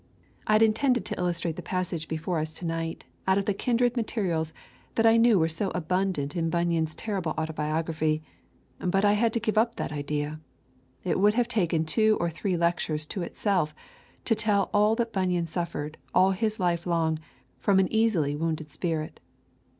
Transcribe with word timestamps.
I 0.47 0.53
had 0.53 0.63
intended 0.63 1.05
to 1.05 1.19
illustrate 1.19 1.57
the 1.57 1.61
passage 1.61 2.07
before 2.07 2.39
us 2.39 2.51
to 2.53 2.65
night 2.65 3.05
out 3.27 3.37
of 3.37 3.45
the 3.45 3.53
kindred 3.53 3.95
materials 3.95 4.51
that 4.95 5.05
I 5.05 5.15
knew 5.15 5.37
were 5.37 5.47
so 5.47 5.69
abundant 5.75 6.35
in 6.35 6.49
Bunyan's 6.49 6.95
terrible 6.95 7.35
autobiography, 7.37 8.23
but 8.79 9.05
I 9.05 9.13
had 9.13 9.31
to 9.33 9.39
give 9.39 9.59
up 9.59 9.75
that 9.75 9.91
idea. 9.91 10.39
It 11.03 11.19
would 11.19 11.35
have 11.35 11.47
taken 11.47 11.85
two 11.85 12.17
or 12.19 12.31
three 12.31 12.57
lectures 12.57 13.05
to 13.05 13.21
itself 13.21 13.75
to 14.25 14.33
tell 14.33 14.71
all 14.73 14.95
that 14.95 15.13
Bunyan 15.13 15.45
suffered 15.45 15.99
all 16.15 16.31
his 16.31 16.59
life 16.59 16.87
long 16.87 17.19
from 17.59 17.77
an 17.77 17.87
easily 17.93 18.35
wounded 18.35 18.71
spirit. 18.71 19.19